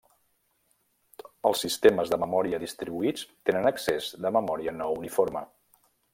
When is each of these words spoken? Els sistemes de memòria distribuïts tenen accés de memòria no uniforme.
Els 1.49 1.61
sistemes 1.65 2.09
de 2.13 2.19
memòria 2.23 2.61
distribuïts 2.65 3.27
tenen 3.51 3.69
accés 3.75 4.09
de 4.27 4.33
memòria 4.39 4.75
no 4.81 4.89
uniforme. 4.99 5.47